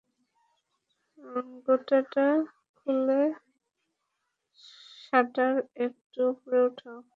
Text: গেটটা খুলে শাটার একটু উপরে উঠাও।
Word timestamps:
গেটটা 1.65 2.27
খুলে 2.77 3.21
শাটার 5.03 5.53
একটু 5.85 6.19
উপরে 6.31 6.59
উঠাও। 6.67 6.97